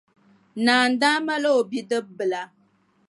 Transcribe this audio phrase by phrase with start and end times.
[0.65, 2.41] Naa n-daa mali o bidibbila.